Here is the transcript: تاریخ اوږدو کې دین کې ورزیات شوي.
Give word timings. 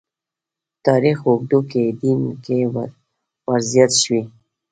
تاریخ 0.85 1.19
اوږدو 1.27 1.59
کې 1.71 1.83
دین 2.01 2.21
کې 2.43 2.57
ورزیات 3.49 3.91
شوي. 4.01 4.21